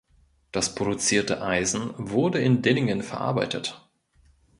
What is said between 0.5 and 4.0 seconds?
Das produzierte Eisen wurde in Dillingen verarbeitet.